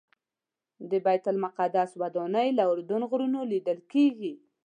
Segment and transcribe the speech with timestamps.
[0.89, 4.33] د بیت المقدس ودانۍ له اردن غرونو لیدل کېږي.